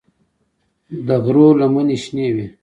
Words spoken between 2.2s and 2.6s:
وې.